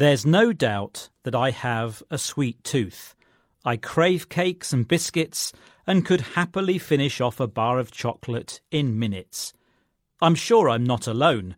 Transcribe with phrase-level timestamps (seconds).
[0.00, 3.14] There's no doubt that I have a sweet tooth.
[3.66, 5.52] I crave cakes and biscuits
[5.86, 9.52] and could happily finish off a bar of chocolate in minutes.
[10.22, 11.54] I'm sure I'm not alone.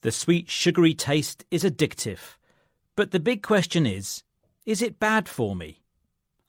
[0.00, 2.38] The sweet, sugary taste is addictive.
[2.96, 4.22] But the big question is
[4.64, 5.82] is it bad for me?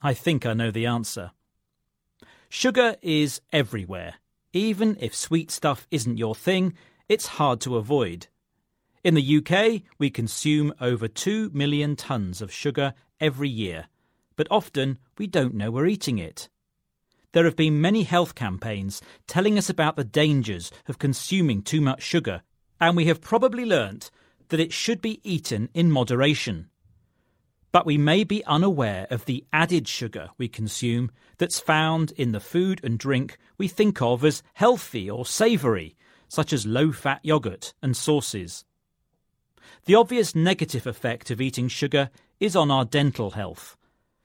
[0.01, 1.31] I think I know the answer.
[2.47, 4.13] Sugar is everywhere.
[4.53, 6.73] Even if sweet stuff isn't your thing,
[7.09, 8.27] it's hard to avoid.
[9.03, 13.87] In the UK, we consume over 2 million tonnes of sugar every year,
[14.37, 16.47] but often we don't know we're eating it.
[17.33, 22.01] There have been many health campaigns telling us about the dangers of consuming too much
[22.01, 22.43] sugar,
[22.79, 24.09] and we have probably learnt
[24.47, 26.69] that it should be eaten in moderation.
[27.73, 32.39] But we may be unaware of the added sugar we consume that's found in the
[32.39, 35.97] food and drink we think of as healthy or savoury,
[36.29, 38.63] such as low fat yogurt and sauces.
[39.85, 42.09] The obvious negative effect of eating sugar
[42.39, 43.77] is on our dental health.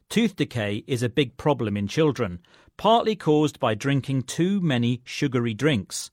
[0.08, 2.40] Tooth decay is a big problem in children,
[2.76, 6.10] partly caused by drinking too many sugary drinks.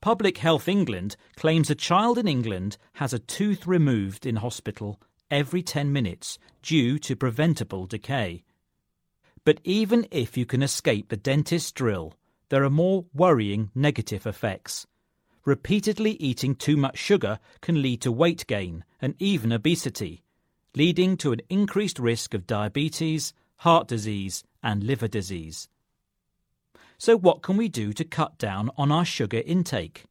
[0.00, 5.62] Public Health England claims a child in England has a tooth removed in hospital every
[5.62, 8.42] 10 minutes due to preventable decay.
[9.44, 12.14] But even if you can escape the dentist's drill,
[12.48, 14.86] there are more worrying negative effects.
[15.44, 20.22] Repeatedly eating too much sugar can lead to weight gain and even obesity,
[20.74, 25.68] leading to an increased risk of diabetes, heart disease, and liver disease.
[26.98, 30.04] So, what can we do to cut down on our sugar intake?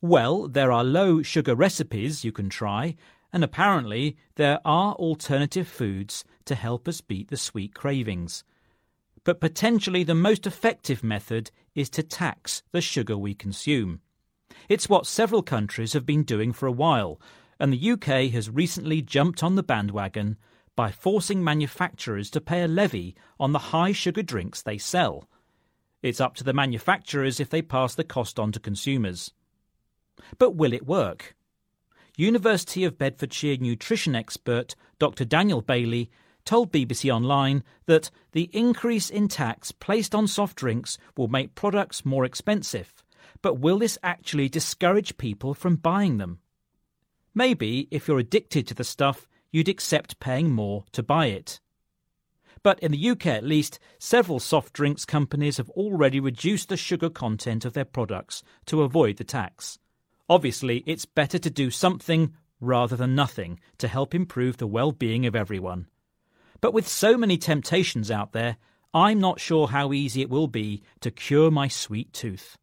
[0.00, 2.96] Well, there are low sugar recipes you can try,
[3.32, 8.42] and apparently there are alternative foods to help us beat the sweet cravings.
[9.22, 14.00] But potentially the most effective method is to tax the sugar we consume.
[14.68, 17.20] It's what several countries have been doing for a while,
[17.58, 20.36] and the UK has recently jumped on the bandwagon
[20.74, 25.28] by forcing manufacturers to pay a levy on the high sugar drinks they sell.
[26.02, 29.32] It's up to the manufacturers if they pass the cost on to consumers.
[30.38, 31.36] But will it work?
[32.16, 35.24] University of Bedfordshire nutrition expert Dr.
[35.24, 36.10] Daniel Bailey
[36.44, 42.04] told BBC Online that the increase in tax placed on soft drinks will make products
[42.04, 43.01] more expensive.
[43.42, 46.38] But will this actually discourage people from buying them?
[47.34, 51.60] Maybe if you're addicted to the stuff, you'd accept paying more to buy it.
[52.62, 57.10] But in the UK at least, several soft drinks companies have already reduced the sugar
[57.10, 59.78] content of their products to avoid the tax.
[60.28, 65.26] Obviously, it's better to do something rather than nothing to help improve the well being
[65.26, 65.88] of everyone.
[66.60, 68.56] But with so many temptations out there,
[68.94, 72.56] I'm not sure how easy it will be to cure my sweet tooth.